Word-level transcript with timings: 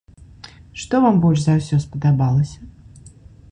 Што 0.83 1.01
вам 1.03 1.19
больш 1.27 1.39
за 1.45 1.53
ўсё 1.61 1.79
спадабалася? 1.85 2.59